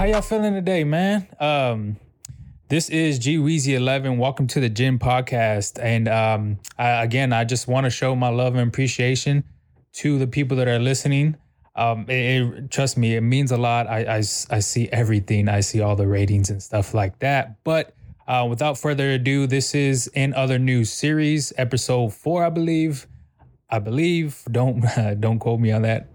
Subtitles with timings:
[0.00, 1.28] How y'all feeling today, man?
[1.38, 1.98] Um,
[2.68, 4.16] this is G Weezy 11.
[4.16, 5.78] Welcome to the Ginn Podcast.
[5.78, 9.44] And um, I, again, I just want to show my love and appreciation
[9.96, 11.36] to the people that are listening.
[11.76, 13.88] Um, it, it- trust me, it means a lot.
[13.88, 15.50] I I see everything.
[15.50, 17.62] I see all the ratings and stuff like that.
[17.62, 17.94] But
[18.26, 23.06] uh, without further ado, this is in other news series, episode four, I believe.
[23.68, 24.44] I believe.
[24.50, 24.80] Don't
[25.20, 26.09] don't quote me on that.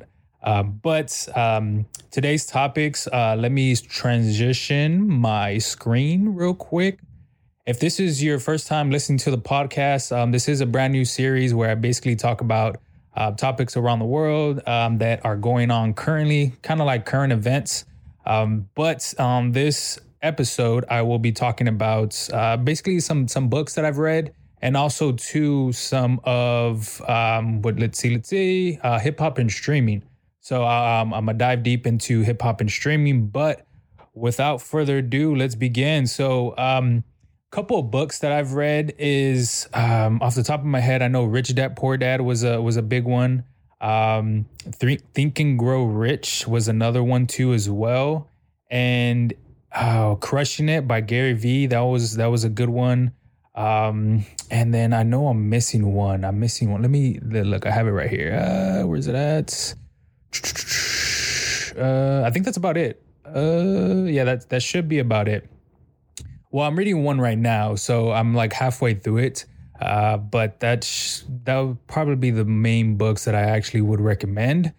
[0.46, 3.08] Uh, but um, today's topics.
[3.08, 7.00] Uh, let me transition my screen real quick.
[7.66, 10.94] If this is your first time listening to the podcast, um, this is a brand
[10.94, 12.78] new series where I basically talk about
[13.16, 17.34] uh, topics around the world um, that are going on currently, kind of like current
[17.34, 17.86] events.
[18.28, 23.74] Um, but um, this episode, I will be talking about uh, basically some some books
[23.76, 29.00] that I've read, and also to some of um, what let's see, let's see, uh,
[29.00, 30.04] hip hop and streaming.
[30.46, 33.66] So um, I'm gonna dive deep into hip hop and streaming, but
[34.14, 36.06] without further ado, let's begin.
[36.06, 37.04] So, um,
[37.50, 41.02] couple of books that I've read is um, off the top of my head.
[41.02, 43.44] I know Rich Dad Poor Dad was a was a big one.
[43.82, 48.30] Um, Think Think and Grow Rich was another one too as well,
[48.70, 49.34] and
[49.76, 53.14] oh, Crushing It by Gary Vee that was that was a good one.
[53.56, 56.24] Um, and then I know I'm missing one.
[56.24, 56.84] I'm missing one.
[56.84, 57.66] Let me look.
[57.66, 58.36] I have it right here.
[58.36, 59.74] Uh, where's it at?
[61.78, 63.02] Uh, I think that's about it.
[63.26, 65.50] Uh, yeah, that that should be about it.
[66.52, 69.46] Well, I'm reading one right now, so I'm like halfway through it.
[69.82, 74.74] Uh, but that's that would probably be the main books that I actually would recommend.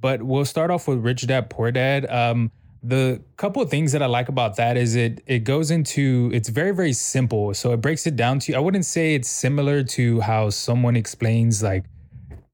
[0.00, 2.08] But we'll start off with Rich Dad Poor Dad.
[2.08, 6.30] Um, the couple of things that I like about that is it it goes into
[6.32, 7.54] it's very very simple.
[7.54, 11.62] So it breaks it down to I wouldn't say it's similar to how someone explains
[11.62, 11.84] like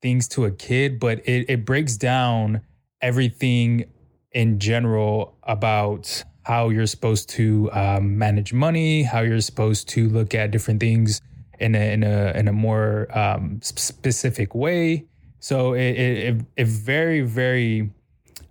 [0.03, 2.61] things to a kid, but it, it breaks down
[3.01, 3.85] everything
[4.33, 10.35] in general about how you're supposed to um, manage money, how you're supposed to look
[10.35, 11.21] at different things
[11.61, 15.07] in a in a in a more um, specific way.
[15.39, 17.91] So it it, it, very very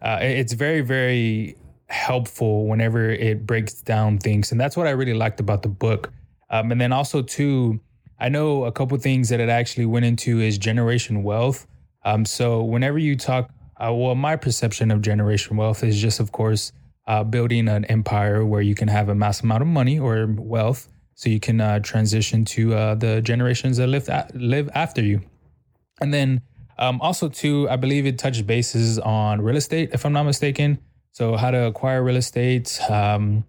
[0.02, 5.14] uh, it's very very helpful whenever it breaks down things, and that's what I really
[5.14, 6.12] liked about the book.
[6.50, 7.80] Um, and then also too,
[8.22, 11.66] I know a couple things that it actually went into is generation wealth.
[12.06, 13.50] Um, so whenever you talk,
[13.84, 16.72] uh, well, my perception of generation wealth is just, of course,
[17.08, 20.88] uh, building an empire where you can have a mass amount of money or wealth,
[21.16, 25.22] so you can uh, transition to uh, the generations that live a- live after you.
[26.00, 26.44] And then
[26.78, 30.78] um, also too, I believe it touched bases on real estate, if I'm not mistaken.
[31.12, 33.46] So how to acquire real estate, um,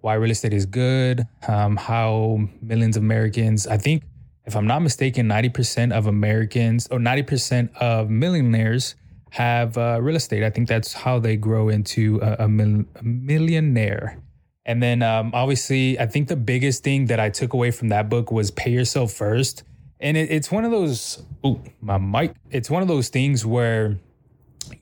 [0.00, 4.04] why real estate is good, um, how millions of Americans, I think,
[4.44, 8.96] if I'm not mistaken, 90% of Americans or 90% of millionaires
[9.30, 10.42] have uh, real estate.
[10.42, 14.18] I think that's how they grow into a, a, mil- a millionaire.
[14.64, 18.08] And then um, obviously, I think the biggest thing that I took away from that
[18.08, 19.64] book was pay yourself first.
[20.00, 22.34] And it, it's one of those, oh, my mic.
[22.50, 23.98] It's one of those things where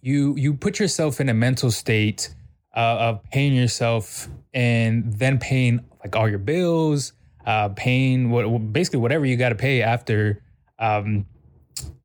[0.03, 2.34] you you put yourself in a mental state
[2.76, 7.12] uh, of paying yourself and then paying like all your bills,
[7.47, 10.43] uh, paying what basically whatever you got to pay after.
[10.78, 11.27] Um,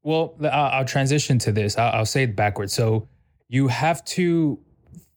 [0.03, 1.77] well, I'll, I'll transition to this.
[1.77, 2.73] I'll, I'll say it backwards.
[2.73, 3.07] So
[3.47, 4.59] you have to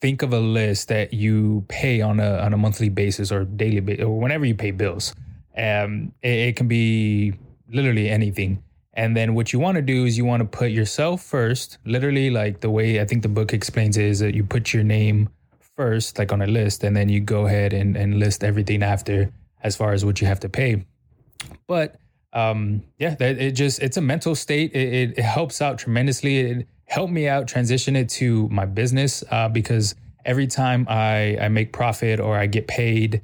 [0.01, 3.81] think of a list that you pay on a on a monthly basis or daily
[3.81, 5.15] basis or whenever you pay bills.
[5.57, 7.35] Um, it, it can be
[7.71, 8.63] literally anything.
[8.95, 11.79] And then what you want to do is you want to put yourself first.
[11.85, 14.83] Literally, like the way I think the book explains it is that you put your
[14.83, 15.29] name
[15.77, 19.31] first, like on a list, and then you go ahead and, and list everything after
[19.63, 20.85] as far as what you have to pay.
[21.67, 21.97] But
[22.33, 24.73] um, yeah, that it just it's a mental state.
[24.75, 26.39] It, it, it helps out tremendously.
[26.39, 31.49] It helped me out transition it to my business uh, because every time I I
[31.49, 33.23] make profit or I get paid,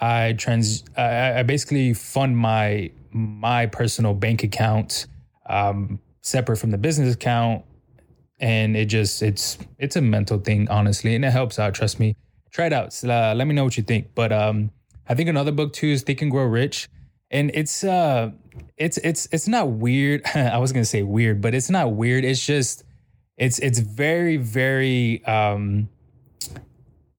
[0.00, 5.06] I trans I, I basically fund my my personal bank account
[5.48, 7.64] um, separate from the business account,
[8.40, 11.74] and it just it's it's a mental thing honestly, and it helps out.
[11.74, 12.16] Trust me.
[12.50, 13.04] Try it out.
[13.04, 14.14] Uh, let me know what you think.
[14.14, 14.70] But um,
[15.08, 16.88] I think another book too is Think and Grow Rich,
[17.30, 18.30] and it's uh
[18.76, 20.22] it's it's it's not weird.
[20.34, 22.24] I was gonna say weird, but it's not weird.
[22.24, 22.84] It's just
[23.36, 25.88] it's it's very very um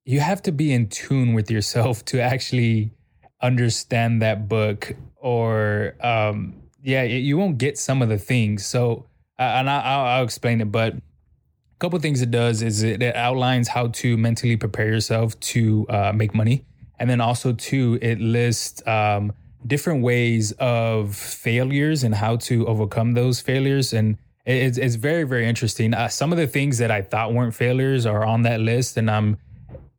[0.06, 2.92] you have to be in tune with yourself to actually
[3.42, 9.06] understand that book or um yeah you won't get some of the things so
[9.38, 11.02] uh, and I, I'll, I'll explain it but a
[11.78, 16.34] couple things it does is it outlines how to mentally prepare yourself to uh, make
[16.34, 16.66] money
[17.00, 19.34] and then also too it lists um,
[19.66, 23.94] different ways of failures and how to overcome those failures.
[23.94, 25.94] And it's, it's very very interesting.
[25.94, 29.12] Uh, some of the things that i thought weren't failures are on that list and
[29.12, 29.38] i'm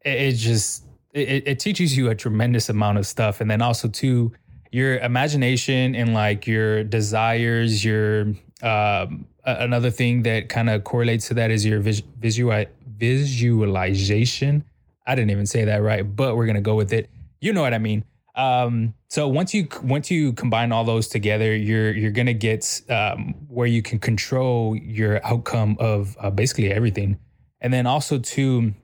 [0.05, 3.89] it, it just it, it teaches you a tremendous amount of stuff, and then also
[3.89, 4.33] too
[4.71, 11.35] your imagination and like your desires, your um, another thing that kind of correlates to
[11.35, 12.65] that is your vis- visual
[12.97, 14.65] visualization.
[15.08, 17.08] I didn't even say that right, but we're gonna go with it.
[17.40, 18.05] You know what I mean.
[18.37, 23.34] Um, so once you once you combine all those together, you're you're gonna get um,
[23.49, 27.19] where you can control your outcome of uh, basically everything,
[27.60, 28.75] and then also too,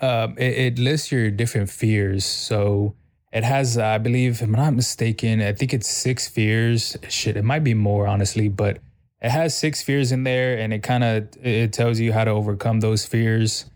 [0.00, 2.24] um, it, it, lists your different fears.
[2.24, 2.96] So
[3.32, 6.96] it has, I believe, if I'm not mistaken, I think it's six fears.
[7.08, 8.78] Shit, it might be more honestly, but
[9.20, 12.30] it has six fears in there, and it kind of it tells you how to
[12.30, 13.66] overcome those fears.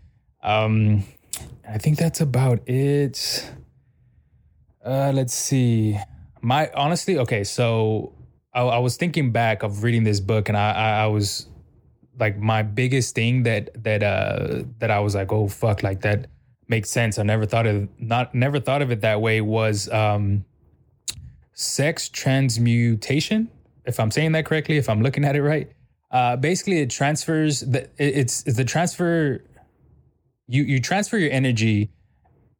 [0.41, 1.03] Um,
[1.71, 3.51] I think that's about it.
[4.83, 5.99] Uh, let's see.
[6.41, 7.43] My honestly, okay.
[7.43, 8.13] So
[8.53, 11.47] I, I, was thinking back of reading this book, and I, I, I was
[12.17, 16.27] like, my biggest thing that that uh that I was like, oh fuck, like that
[16.67, 17.19] makes sense.
[17.19, 19.41] I never thought of not never thought of it that way.
[19.41, 20.45] Was um,
[21.53, 23.49] sex transmutation?
[23.85, 25.71] If I'm saying that correctly, if I'm looking at it right,
[26.09, 29.43] uh, basically it transfers the it's, it's the transfer.
[30.49, 31.91] You you transfer your energy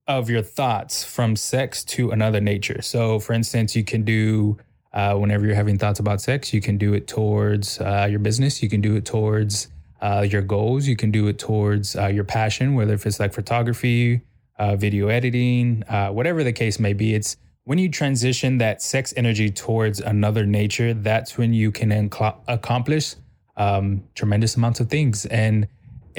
[0.08, 2.82] of your thoughts from sex to another nature.
[2.82, 4.58] So, for instance, you can do
[4.94, 8.62] uh, whenever you're having thoughts about sex, you can do it towards uh, your business,
[8.64, 9.68] you can do it towards
[10.02, 13.34] uh, your goals, you can do it towards uh, your passion, whether if it's like
[13.34, 14.22] photography,
[14.58, 17.14] uh, video editing, uh, whatever the case may be.
[17.14, 22.42] It's when you transition that sex energy towards another nature, that's when you can inc-
[22.48, 23.16] accomplish
[23.58, 25.26] um, tremendous amounts of things.
[25.28, 25.68] And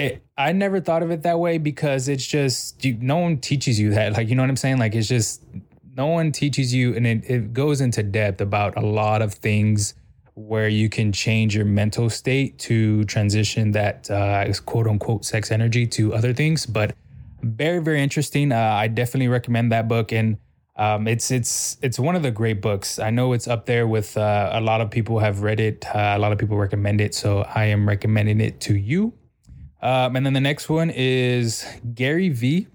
[0.00, 3.79] it, I never thought of it that way because it's just you, no one teaches
[3.79, 4.14] you that.
[4.14, 4.79] Like you know what I'm saying?
[4.79, 5.43] Like it's just
[5.97, 9.94] no one teaches you, and it, it goes into depth about a lot of things
[10.35, 15.87] where you can change your mental state to transition that uh, quote unquote sex energy
[15.87, 16.67] to other things.
[16.67, 16.94] But
[17.43, 18.53] very very interesting.
[18.53, 20.38] Uh, I definitely recommend that book and.
[20.76, 22.99] Um, it's it's it's one of the great books.
[22.99, 25.85] I know it's up there with uh, a lot of people have read it.
[25.85, 29.12] Uh, a lot of people recommend it, so I am recommending it to you.
[29.82, 32.67] Um, and then the next one is Gary Vee.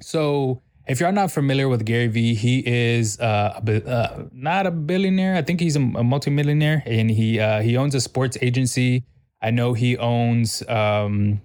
[0.00, 5.36] So if you're not familiar with Gary Vee, he is uh, uh, not a billionaire.
[5.36, 9.04] I think he's a, a multimillionaire, and he uh, he owns a sports agency.
[9.42, 11.40] I know he owns um,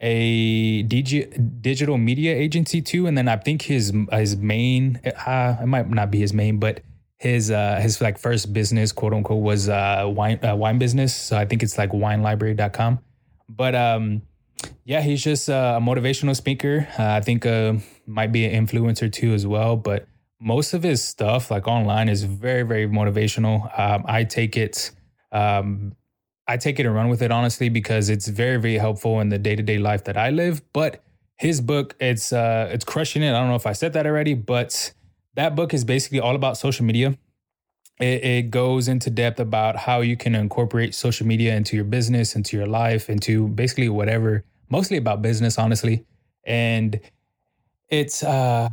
[0.00, 5.66] a DG, digital media agency too, and then I think his his main uh, it
[5.66, 6.80] might not be his main, but
[7.18, 11.14] his uh, his like first business, quote unquote, was uh, wine wine business.
[11.14, 12.98] So I think it's like winelibrary.com.
[13.48, 14.22] But um,
[14.84, 16.88] yeah, he's just a motivational speaker.
[16.98, 17.74] Uh, I think uh,
[18.06, 19.76] might be an influencer too as well.
[19.76, 20.06] But
[20.40, 23.78] most of his stuff, like online, is very very motivational.
[23.78, 24.90] Um, I take it.
[25.32, 25.96] Um,
[26.46, 29.38] I take it and run with it honestly because it's very very helpful in the
[29.38, 30.62] day to day life that I live.
[30.72, 31.02] But
[31.36, 33.30] his book, it's uh, it's crushing it.
[33.30, 34.92] I don't know if I said that already, but
[35.34, 37.16] that book is basically all about social media
[38.00, 42.34] it, it, goes into depth about how you can incorporate social media into your business,
[42.34, 46.04] into your life, into basically whatever, mostly about business, honestly.
[46.44, 47.00] And
[47.88, 48.68] it's uh,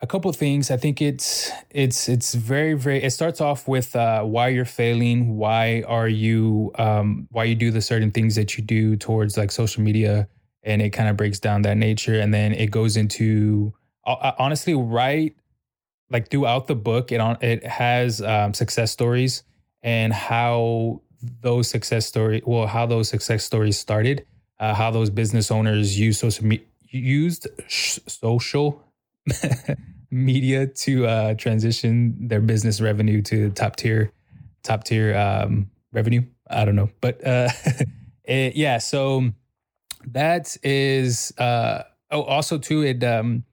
[0.00, 0.70] a couple things.
[0.70, 3.02] I think it's it's it's very very.
[3.02, 7.70] It starts off with uh, why you're failing, why are you um, why you do
[7.70, 10.28] the certain things that you do towards like social media,
[10.62, 13.72] and it kind of breaks down that nature, and then it goes into
[14.04, 15.34] uh, honestly right
[16.10, 19.42] like throughout the book, it on it has um, success stories
[19.82, 21.00] and how
[21.40, 24.26] those success story well how those success stories started,
[24.60, 28.82] uh, how those business owners use social me- used sh- social
[30.10, 34.12] media to uh, transition their business revenue to top tier
[34.62, 36.22] top tier um, revenue.
[36.50, 37.50] I don't know, but uh,
[38.24, 38.78] it, yeah.
[38.78, 39.30] So
[40.06, 43.44] that is uh, oh also too it um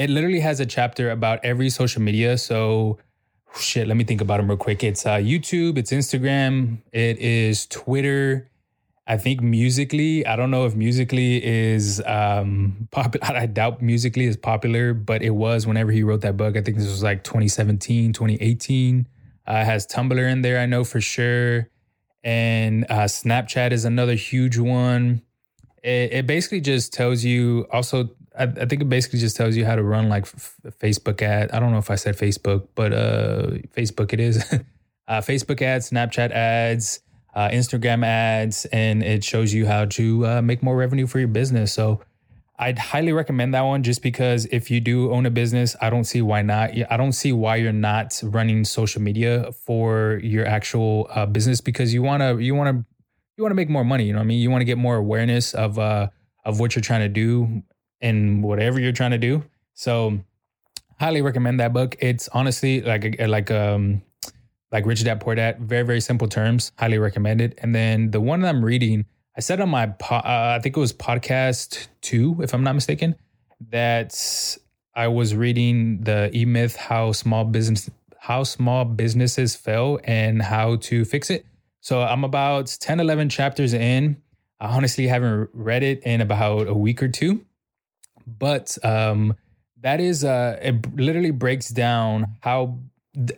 [0.00, 2.38] it literally has a chapter about every social media.
[2.38, 2.98] So,
[3.58, 4.82] shit, let me think about them real quick.
[4.82, 8.48] It's uh, YouTube, it's Instagram, it is Twitter.
[9.06, 13.26] I think Musical.ly, I don't know if Musical.ly is um popular.
[13.26, 16.56] I doubt Musical.ly is popular, but it was whenever he wrote that book.
[16.56, 19.06] I think this was like 2017, 2018.
[19.46, 21.68] Uh, has Tumblr in there, I know for sure.
[22.24, 25.20] And uh, Snapchat is another huge one.
[25.82, 29.66] It, it basically just tells you also I, I, think it basically just tells you
[29.66, 31.50] how to run like f- Facebook ad.
[31.52, 34.42] I don't know if I said Facebook, but uh, Facebook it is.
[35.08, 37.00] uh, Facebook ads, Snapchat ads,
[37.34, 41.28] uh, Instagram ads, and it shows you how to uh, make more revenue for your
[41.28, 41.72] business.
[41.72, 42.00] So
[42.58, 46.04] I'd highly recommend that one just because if you do own a business, I don't
[46.04, 46.70] see why not.
[46.90, 51.92] I don't see why you're not running social media for your actual uh, business because
[51.92, 52.84] you wanna you wanna
[53.36, 54.04] you wanna make more money.
[54.04, 54.40] You know what I mean?
[54.40, 56.08] You want to get more awareness of uh,
[56.44, 57.62] of what you're trying to do
[58.00, 59.44] in whatever you're trying to do.
[59.74, 60.20] So
[60.98, 61.96] highly recommend that book.
[62.00, 64.02] It's honestly like like um
[64.72, 66.72] like Rich Dad Poor Dad, very very simple terms.
[66.78, 67.58] Highly recommend it.
[67.62, 70.76] And then the one that I'm reading, I said on my po- uh, I think
[70.76, 73.16] it was podcast two, if I'm not mistaken,
[73.70, 74.14] that
[74.94, 77.88] I was reading the E Myth how small business
[78.18, 81.46] how small businesses fail and how to fix it.
[81.80, 84.20] So I'm about 10, 11 chapters in.
[84.60, 87.46] I honestly haven't read it in about a week or two,
[88.38, 89.34] but um,
[89.80, 92.78] that is uh, it literally breaks down how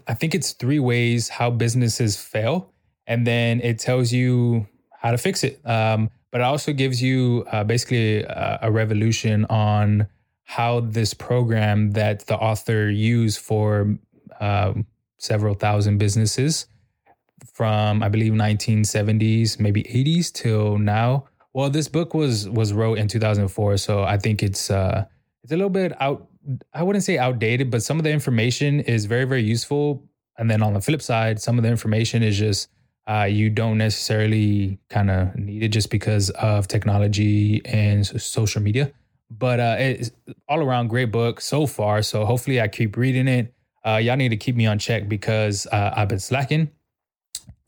[0.07, 2.71] I think it's three ways how businesses fail,
[3.07, 5.61] and then it tells you how to fix it.
[5.67, 10.07] Um, but it also gives you uh, basically a, a revolution on
[10.45, 13.97] how this program that the author used for
[14.41, 14.87] um,
[15.19, 16.67] several thousand businesses
[17.53, 21.29] from I believe 1970s, maybe 80s till now.
[21.55, 25.05] Well, this book was was wrote in 2004, so I think it's uh
[25.43, 26.29] it's a little bit out
[26.73, 30.05] I wouldn't say outdated, but some of the information is very very useful.
[30.39, 32.69] And then on the flip side, some of the information is just
[33.09, 38.93] uh, you don't necessarily kind of need it just because of technology and social media.
[39.31, 40.11] But uh, it's
[40.49, 42.03] all around great book so far.
[42.03, 43.53] So hopefully I keep reading it.
[43.85, 46.71] Uh, y'all need to keep me on check because uh, I've been slacking.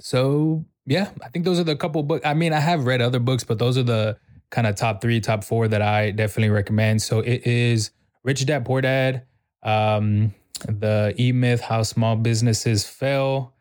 [0.00, 2.26] So yeah, I think those are the couple books.
[2.26, 4.18] I mean, I have read other books, but those are the
[4.50, 7.02] kind of top three, top four that I definitely recommend.
[7.02, 7.90] So it is
[8.22, 9.22] Rich Dad Poor Dad,
[9.62, 10.34] um,
[10.66, 13.54] the E Myth: How Small Businesses Fail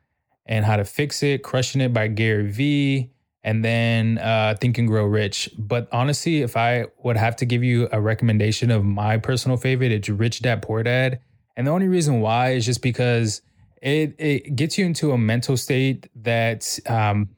[0.46, 3.12] and How to Fix It, Crushing It by Gary Vee,
[3.44, 5.50] and then uh, Think and Grow Rich.
[5.58, 9.92] But honestly, if I would have to give you a recommendation of my personal favorite,
[9.92, 11.22] it's Rich Dad Poor Dad.
[11.56, 13.42] And the only reason why is just because
[13.84, 17.30] it it gets you into a mental state that um,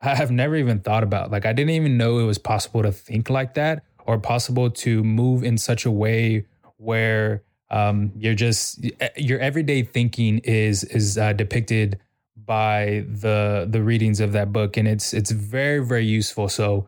[0.00, 1.32] I have never even thought about.
[1.32, 5.02] Like I didn't even know it was possible to think like that or possible to
[5.02, 8.86] move in such a way where um, you're just
[9.16, 11.98] your everyday thinking is is uh, depicted
[12.36, 16.48] by the the readings of that book, and it's it's very very useful.
[16.48, 16.86] So,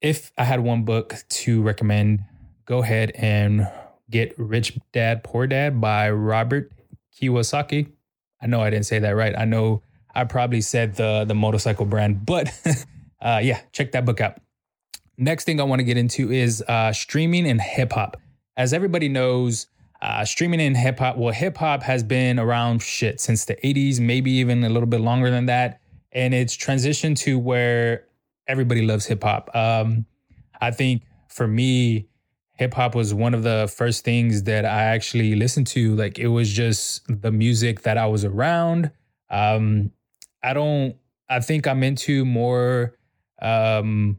[0.00, 2.20] if I had one book to recommend,
[2.66, 3.68] go ahead and
[4.08, 6.70] get Rich Dad Poor Dad by Robert
[7.20, 7.88] Kiyosaki.
[8.42, 9.34] I know I didn't say that right.
[9.38, 9.82] I know
[10.14, 12.50] I probably said the the motorcycle brand, but
[13.20, 14.38] uh, yeah, check that book out.
[15.16, 18.16] Next thing I want to get into is uh, streaming and hip hop.
[18.56, 19.66] As everybody knows,
[20.00, 24.00] uh, streaming and hip hop, well, hip hop has been around shit since the 80s,
[24.00, 25.80] maybe even a little bit longer than that.
[26.10, 28.04] And it's transitioned to where
[28.48, 29.54] everybody loves hip hop.
[29.54, 30.06] Um,
[30.60, 32.08] I think for me,
[32.54, 35.94] hip hop was one of the first things that I actually listened to.
[35.94, 38.90] Like it was just the music that I was around.
[39.30, 39.92] Um,
[40.42, 40.96] I don't.
[41.28, 42.94] I think I'm into more
[43.40, 44.18] um,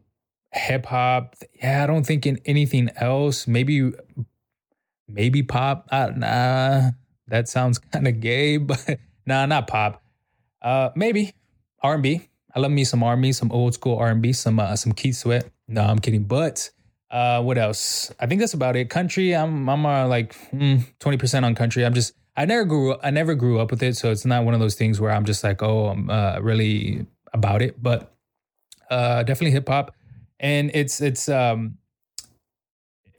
[0.52, 1.36] hip hop.
[1.62, 3.48] Yeah, I don't think in anything else.
[3.48, 3.92] Maybe,
[5.08, 5.88] maybe pop.
[5.92, 6.92] Nah,
[7.28, 10.02] that sounds kind of gay, but nah, not pop.
[10.62, 11.34] Uh, maybe
[11.82, 12.30] R and B.
[12.56, 14.76] I love me some R and B, some old school R and B, some uh,
[14.76, 15.50] some Keith Sweat.
[15.68, 16.24] No, I'm kidding.
[16.24, 16.70] But
[17.14, 18.12] uh, what else?
[18.20, 18.90] I think that's about it.
[18.90, 21.86] Country, I'm I'm uh, like hmm, twenty mm, percent on country.
[21.86, 24.56] I'm just I never grew I never grew up with it, so it's not one
[24.56, 27.82] of those things where I'm just like oh I'm uh, really about it.
[27.82, 28.12] But
[28.90, 29.96] uh, definitely hip hop,
[30.40, 31.78] and it's it's um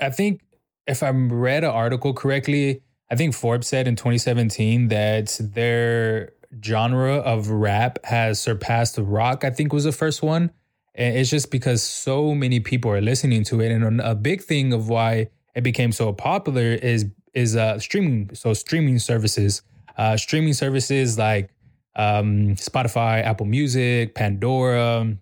[0.01, 0.41] I think
[0.89, 2.83] if I read an article correctly,
[3.13, 6.33] I think Forbes said in 2017 that their
[6.65, 9.45] genre of rap has surpassed rock.
[9.45, 10.51] I think was the first one
[10.95, 13.73] and it's just because so many people are listening to it.
[13.73, 18.31] And a big thing of why it became so popular is is uh, streaming.
[18.35, 19.63] So streaming services,
[19.99, 21.51] uh, streaming services like
[21.97, 25.17] um, Spotify, Apple Music, Pandora,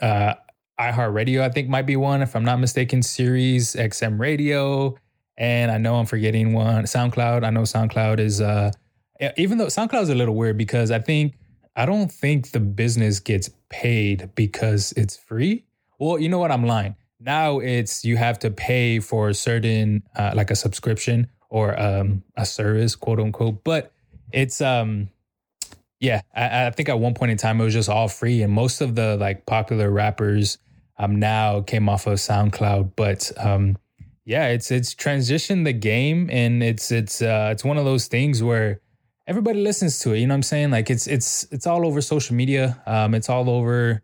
[0.00, 0.34] uh,
[0.78, 1.40] iHeartRadio.
[1.40, 3.02] I think might be one if I'm not mistaken.
[3.02, 4.96] Sirius, XM Radio,
[5.38, 6.84] and I know I'm forgetting one.
[6.84, 7.44] SoundCloud.
[7.44, 8.40] I know SoundCloud is.
[8.40, 8.72] Uh,
[9.36, 11.34] even though SoundCloud is a little weird because I think
[11.74, 15.64] I don't think the business gets paid because it's free.
[15.98, 16.50] Well, you know what?
[16.50, 16.96] I'm lying.
[17.18, 22.24] Now it's you have to pay for a certain uh, like a subscription or um,
[22.36, 23.62] a service, quote unquote.
[23.64, 23.92] But
[24.32, 25.08] it's um
[26.00, 28.52] yeah, I, I, think at one point in time it was just all free, and
[28.52, 30.58] most of the like popular rappers
[30.98, 32.92] um now came off of SoundCloud.
[32.96, 33.78] But um
[34.24, 38.42] yeah, it's it's transitioned the game, and it's it's uh it's one of those things
[38.42, 38.80] where
[39.26, 40.18] everybody listens to it.
[40.18, 40.70] You know what I'm saying?
[40.70, 42.82] Like it's it's it's all over social media.
[42.86, 44.02] Um, it's all over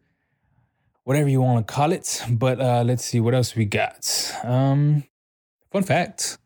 [1.05, 2.23] whatever you want to call it.
[2.31, 4.33] But uh, let's see what else we got.
[4.45, 5.05] Um,
[5.73, 6.39] fun fact: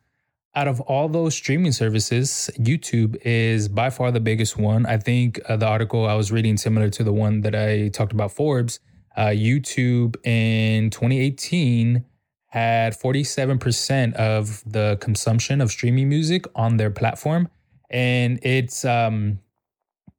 [0.55, 4.85] out of all those streaming services, YouTube is by far the biggest one.
[4.85, 8.13] I think uh, the article I was reading similar to the one that I talked
[8.13, 8.79] about Forbes.
[9.15, 12.03] Uh, YouTube in 2018
[12.47, 17.47] had 47% of the consumption of streaming music on their platform.
[17.93, 19.39] And it's, um,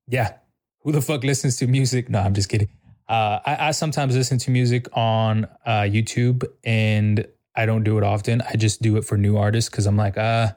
[0.09, 0.35] yeah,
[0.81, 2.09] who the fuck listens to music?
[2.09, 2.69] No, I'm just kidding.
[3.09, 8.05] Uh, I, I, sometimes listen to music on uh, YouTube and I don't do it
[8.05, 8.41] often.
[8.49, 10.53] I just do it for new artists because I'm like, uh,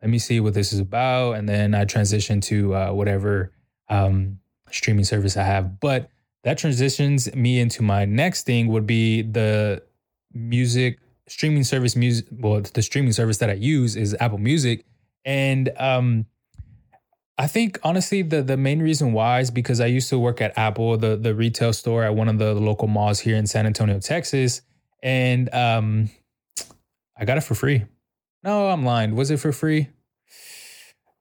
[0.00, 1.32] let me see what this is about.
[1.32, 3.52] And then I transition to uh, whatever
[3.90, 4.38] um,
[4.70, 5.78] streaming service I have.
[5.78, 6.08] But
[6.44, 9.82] that transitions me into my next thing would be the
[10.32, 14.84] music streaming service music well the streaming service that i use is apple music
[15.24, 16.26] and um
[17.40, 20.56] i think honestly the the main reason why is because i used to work at
[20.58, 23.98] apple the the retail store at one of the local malls here in san antonio
[23.98, 24.62] texas.
[25.02, 26.10] And um
[27.16, 27.86] i got it for free.
[28.44, 29.16] No i'm lying.
[29.16, 29.88] Was it for free?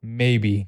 [0.04, 0.68] Maybe.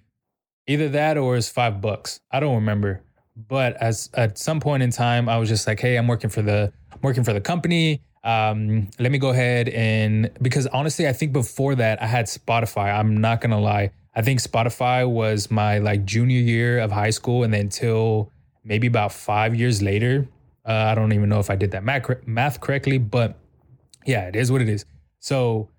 [0.68, 2.22] Either that or it's five bucks.
[2.32, 3.02] I don't remember.
[3.36, 6.42] But as at some point in time i was just like hey i'm working for
[6.42, 8.02] the I'm working for the company.
[8.24, 12.94] Um, let me go ahead and because honestly, I think before that I had Spotify.
[12.94, 13.92] I'm not gonna lie.
[14.14, 18.32] I think Spotify was my like junior year of high school, and then until
[18.64, 20.28] maybe about five years later.
[20.66, 23.36] Uh, I don't even know if I did that math, math correctly, but
[24.06, 24.86] yeah, it is what it is.
[25.20, 25.70] So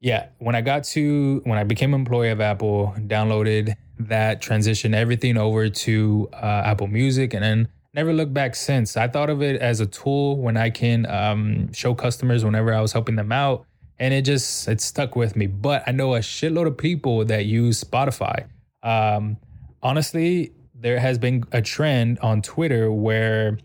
[0.00, 5.36] yeah, when I got to when I became employee of Apple, downloaded that, transitioned everything
[5.36, 8.96] over to uh, Apple Music, and then never looked back since.
[8.96, 12.80] I thought of it as a tool when I can um, show customers whenever I
[12.80, 13.64] was helping them out,
[13.98, 15.46] and it just it stuck with me.
[15.46, 18.46] But I know a shitload of people that use Spotify.
[18.82, 19.36] Um,
[19.82, 23.58] honestly, there has been a trend on Twitter where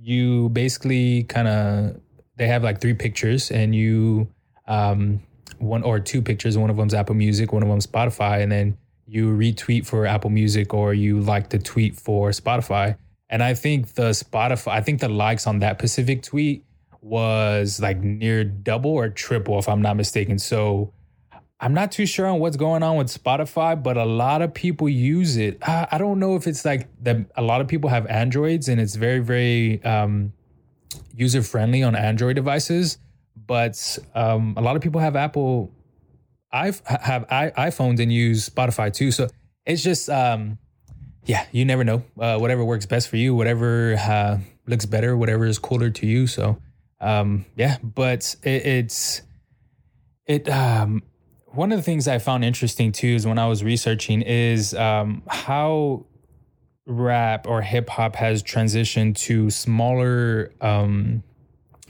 [0.00, 2.00] you basically kind of
[2.36, 4.28] they have like three pictures and you
[4.66, 5.22] um,
[5.58, 6.58] one or two pictures.
[6.58, 10.30] One of them's Apple Music, one of them's Spotify, and then you retweet for Apple
[10.30, 12.96] Music or you like the tweet for Spotify
[13.28, 16.64] and I think the Spotify, I think the likes on that Pacific tweet
[17.00, 20.38] was like near double or triple, if I'm not mistaken.
[20.38, 20.92] So
[21.60, 24.88] I'm not too sure on what's going on with Spotify, but a lot of people
[24.88, 25.58] use it.
[25.62, 27.16] I, I don't know if it's like that.
[27.36, 30.32] A lot of people have Androids and it's very, very um,
[31.14, 32.98] user friendly on Android devices.
[33.46, 35.72] But um, a lot of people have Apple,
[36.52, 39.10] I have iPhones and use Spotify too.
[39.10, 39.28] So
[39.64, 40.58] it's just um,
[41.26, 42.04] yeah, you never know.
[42.18, 46.26] Uh, whatever works best for you, whatever uh, looks better, whatever is cooler to you.
[46.26, 46.58] So,
[47.00, 49.22] um, yeah, but it, it's
[50.26, 50.48] it.
[50.48, 51.02] Um,
[51.46, 55.22] one of the things I found interesting too is when I was researching is um,
[55.26, 56.06] how
[56.86, 61.22] rap or hip hop has transitioned to smaller, um,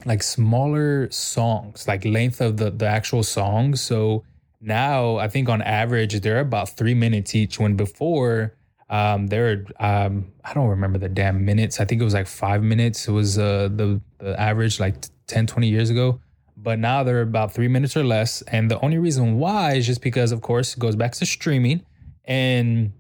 [0.05, 3.81] like smaller songs, like length of the the actual songs.
[3.81, 4.25] So
[4.61, 7.61] now I think on average they're about three minutes each.
[7.61, 8.56] When before
[8.89, 11.81] um, there, um, I don't remember the damn minutes.
[11.81, 13.09] I think it was like five minutes.
[13.09, 14.95] It was uh, the the average like
[15.27, 16.21] 10, 20 years ago.
[16.57, 18.43] But now they're about three minutes or less.
[18.43, 21.85] And the only reason why is just because, of course, it goes back to streaming.
[22.25, 22.93] And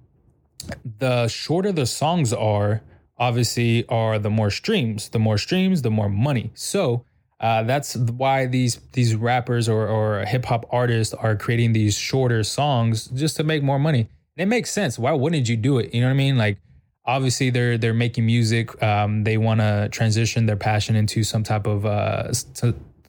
[0.99, 2.83] the shorter the songs are,
[3.18, 5.09] obviously, are the more streams.
[5.09, 6.51] The more streams, the more money.
[6.55, 7.05] So
[7.40, 12.42] uh, that's why these these rappers or, or hip hop artists are creating these shorter
[12.42, 14.99] songs just to make more money it makes sense.
[14.99, 15.94] Why wouldn't you do it?
[15.94, 16.37] You know what I mean?
[16.37, 16.59] Like
[17.07, 18.83] obviously they're they're making music.
[18.83, 22.33] Um, they want to transition their passion into some type of uh,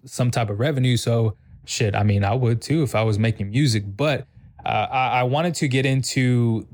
[0.05, 0.97] some type of revenue.
[0.97, 1.35] So
[1.65, 3.83] shit, I mean, I would too if I was making music.
[3.97, 4.27] But
[4.65, 6.67] uh, I, I wanted to get into.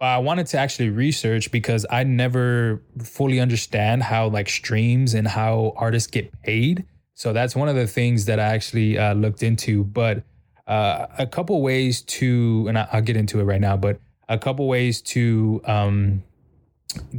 [0.00, 5.74] I wanted to actually research because I never fully understand how like streams and how
[5.76, 6.86] artists get paid.
[7.12, 9.84] So that's one of the things that I actually uh, looked into.
[9.84, 10.22] But
[10.70, 14.68] uh, a couple ways to, and I'll get into it right now, but a couple
[14.68, 16.22] ways to um,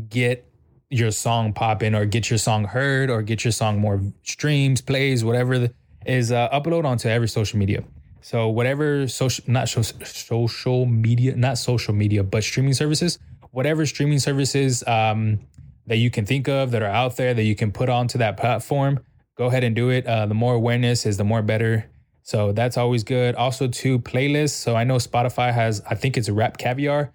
[0.07, 0.47] get
[0.89, 5.25] your song popping or get your song heard or get your song more streams, plays,
[5.25, 5.69] whatever
[6.05, 7.83] is uh, upload onto every social media.
[8.21, 13.19] So whatever social, not so, social media, not social media, but streaming services,
[13.51, 15.39] whatever streaming services um,
[15.87, 18.37] that you can think of that are out there that you can put onto that
[18.37, 19.01] platform,
[19.37, 20.07] go ahead and do it.
[20.07, 21.89] Uh, the more awareness is the more better.
[22.23, 23.35] So that's always good.
[23.35, 24.51] Also, to playlists.
[24.51, 27.11] So I know Spotify has, I think it's Rap Caviar.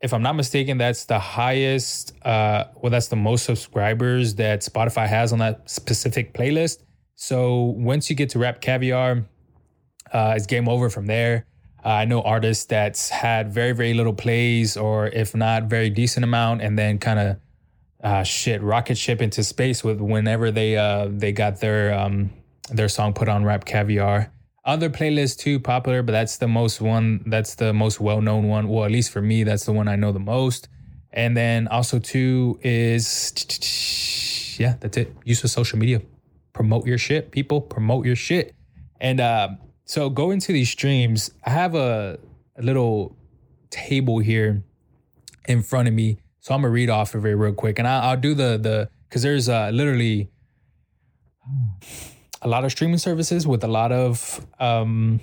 [0.00, 5.06] If I'm not mistaken, that's the highest, uh, well, that's the most subscribers that Spotify
[5.08, 6.82] has on that specific playlist.
[7.14, 9.24] So once you get to RapCaviar,
[10.12, 11.46] uh, it's game over from there.
[11.82, 16.24] Uh, I know artists that's had very, very little plays, or if not, very decent
[16.24, 17.36] amount, and then kind of
[18.02, 22.30] uh, shit rocket ship into space with whenever they uh, they got their um,
[22.70, 24.30] their song put on RapCaviar
[24.66, 27.22] other playlists too popular, but that's the most one.
[27.26, 28.68] That's the most well known one.
[28.68, 30.68] Well, at least for me, that's the one I know the most.
[31.12, 33.32] And then also two is
[34.58, 35.14] yeah, that's it.
[35.24, 36.02] Use of social media.
[36.52, 37.60] promote your shit, people.
[37.60, 38.54] Promote your shit.
[39.00, 39.50] And uh,
[39.84, 41.30] so go into these streams.
[41.44, 42.18] I have a,
[42.56, 43.16] a little
[43.70, 44.64] table here
[45.46, 46.18] in front of me.
[46.40, 48.88] So I'm gonna read off of it real quick, and I, will do the the
[49.08, 50.30] because there's uh, literally
[52.46, 55.18] a lot of streaming services with a lot of um,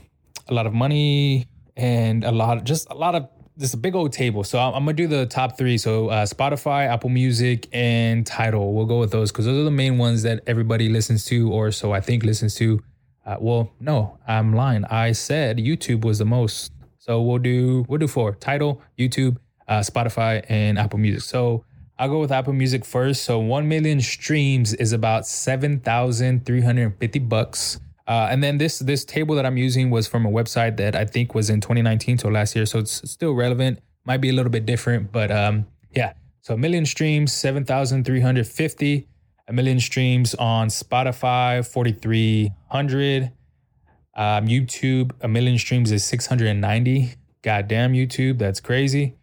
[0.50, 3.96] a lot of money and a lot of just a lot of this a big
[3.96, 4.44] old table.
[4.44, 5.78] So I'm, I'm gonna do the top three.
[5.78, 8.74] So uh, Spotify, Apple Music, and Tidal.
[8.74, 11.72] We'll go with those because those are the main ones that everybody listens to, or
[11.72, 12.84] so I think listens to.
[13.26, 14.84] Uh, well, no, I'm lying.
[14.86, 16.74] I said YouTube was the most.
[16.98, 19.38] So we'll do we'll do four: Tidal, YouTube,
[19.70, 21.22] uh, Spotify, and Apple Music.
[21.22, 21.64] So
[22.00, 23.24] I'll go with Apple Music first.
[23.24, 27.80] So one million streams is about seven thousand three hundred fifty bucks.
[28.08, 31.06] Uh, and then this this table that I'm using was from a website that I
[31.06, 32.66] think was in 2019, so last year.
[32.66, 33.80] So it's still relevant.
[34.06, 36.14] Might be a little bit different, but um, yeah.
[36.42, 39.08] So a million streams, 7,350.
[39.48, 43.32] A million streams on Spotify, 4,300.
[44.16, 47.16] Um, YouTube, a million streams is 690.
[47.42, 49.16] Goddamn YouTube, that's crazy.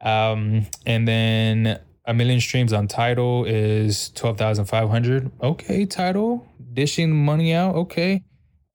[0.00, 5.30] Um, and then a million streams on Tidal is 12,500.
[5.42, 7.74] Okay, Tidal dishing money out.
[7.74, 8.22] Okay.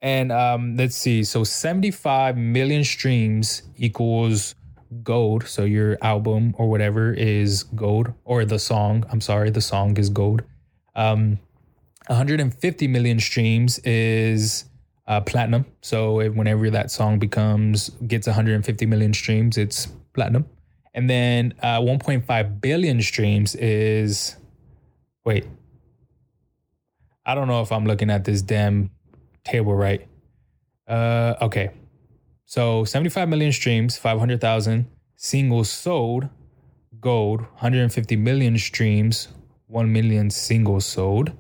[0.02, 1.24] And um, let's see.
[1.24, 4.56] So 75 million streams equals
[5.04, 5.48] gold.
[5.48, 9.06] So your album or whatever is gold, or the song.
[9.12, 10.44] I'm sorry, the song is gold.
[10.96, 11.40] Um,
[12.08, 14.66] 150 million streams is
[15.08, 15.66] uh, platinum.
[15.82, 20.46] So whenever that song becomes gets 150 million streams, it's platinum.
[20.94, 24.36] And then uh, 1.5 billion streams is
[25.24, 25.46] wait,
[27.26, 28.92] I don't know if I'm looking at this damn
[29.44, 30.08] table right.
[30.88, 31.72] Uh, okay.
[32.46, 36.28] So 75 million streams, 500,000 singles sold,
[37.00, 39.30] gold, 150 million streams,
[39.68, 41.32] 1 million singles sold,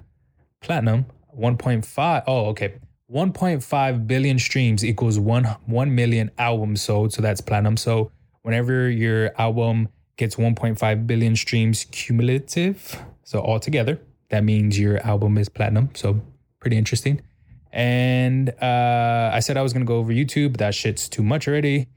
[0.61, 1.05] platinum,
[1.37, 2.23] 1.5.
[2.27, 2.75] Oh, okay.
[3.11, 7.11] 1.5 billion streams equals 1 1 million albums sold.
[7.11, 7.75] So that's platinum.
[7.75, 8.11] So
[8.43, 13.99] whenever your album gets 1.5 billion streams cumulative, so altogether,
[14.30, 15.89] that means your album is platinum.
[15.93, 16.21] So
[16.60, 17.21] pretty interesting.
[17.71, 21.47] And uh, I said I was gonna go over YouTube, but that shit's too much
[21.47, 21.88] already.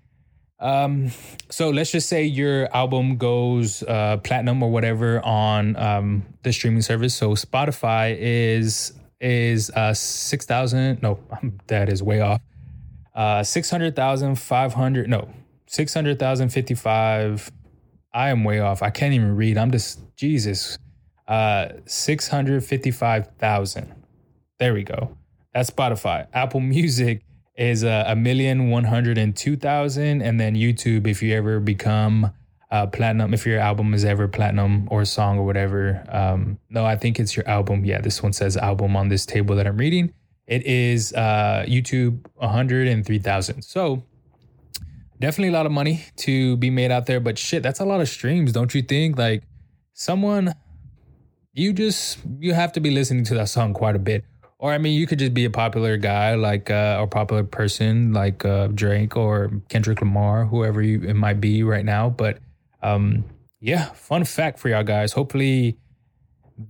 [0.61, 1.11] Um,
[1.51, 6.83] so let's just say your album goes uh, platinum or whatever on um, the streaming
[6.83, 7.15] service.
[7.15, 11.03] So Spotify is is uh, six thousand.
[11.03, 11.19] No,
[11.67, 12.41] that is way off.
[13.15, 15.09] Uh, six hundred thousand five hundred.
[15.09, 15.29] No,
[15.67, 17.51] six hundred thousand fifty five.
[18.13, 18.83] I am way off.
[18.83, 19.59] I can't even read.
[19.59, 20.79] I'm just Jesus
[21.27, 23.95] uh, 655,000.
[24.59, 25.17] There we go.
[25.53, 26.27] That's Spotify.
[26.33, 27.23] Apple Music
[27.57, 31.61] is uh, a million one hundred and two thousand, and then YouTube, if you ever
[31.61, 32.33] become
[32.71, 36.05] uh, platinum, if your album is ever platinum or song or whatever.
[36.09, 37.85] Um, no, I think it's your album.
[37.85, 40.13] Yeah, this one says album on this table that I'm reading.
[40.47, 43.63] It is uh, YouTube one hundred and three thousand.
[43.63, 44.03] So
[45.25, 48.03] definitely a lot of money to be made out there, but shit, that's a lot
[48.03, 49.17] of streams, don't you think?
[49.17, 49.43] Like
[49.95, 50.55] someone
[51.55, 54.25] you just you have to be listening to that song quite a bit.
[54.59, 58.13] Or I mean, you could just be a popular guy like uh, or popular person
[58.13, 62.11] like uh, Drake or Kendrick Lamar, whoever you it might be right now.
[62.11, 62.39] But
[62.83, 63.25] um,
[63.61, 65.13] yeah, fun fact for y'all guys.
[65.13, 65.79] Hopefully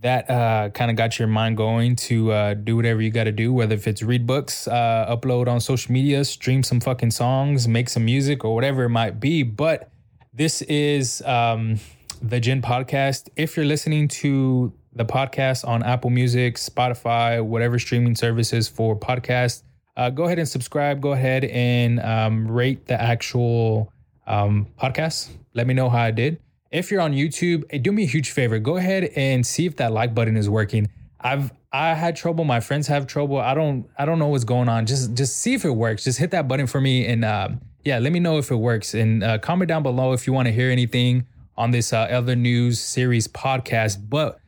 [0.00, 3.32] that uh, kind of got your mind going to uh, do whatever you got to
[3.32, 7.68] do, whether if it's read books, uh, upload on social media, stream some fucking songs,
[7.68, 9.42] make some music, or whatever it might be.
[9.42, 9.90] But
[10.32, 11.78] this is um,
[12.22, 13.28] the Ginn Podcast.
[13.36, 19.62] If you're listening to the podcast on Apple Music, Spotify, whatever streaming services for podcasts,
[19.96, 21.00] uh, go ahead and subscribe.
[21.00, 23.92] Go ahead and um, rate the actual
[24.26, 25.30] um, podcast.
[25.52, 26.40] Let me know how I did.
[26.74, 28.58] If you're on YouTube, do me a huge favor.
[28.58, 30.88] Go ahead and see if that like button is working.
[31.20, 32.44] I've I had trouble.
[32.44, 33.38] My friends have trouble.
[33.38, 34.84] I don't I don't know what's going on.
[34.84, 36.02] Just just see if it works.
[36.02, 37.50] Just hit that button for me and uh,
[37.84, 38.92] yeah, let me know if it works.
[38.92, 42.34] And uh, comment down below if you want to hear anything on this uh, other
[42.34, 44.08] news series podcast.
[44.08, 44.40] But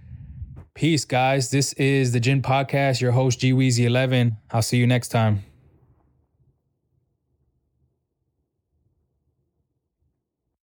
[0.75, 1.53] peace, guys.
[1.53, 3.01] This is the Ginn Podcast.
[3.01, 4.37] Your host G Weezy 11.
[4.51, 5.45] I'll see you next time.